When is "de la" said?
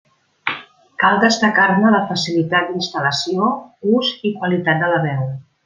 4.85-5.03